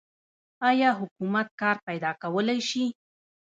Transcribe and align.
آیا 0.69 0.89
حکومت 0.99 1.47
کار 1.61 1.75
پیدا 1.87 2.11
کولی 2.21 2.59
شي؟ 2.69 2.83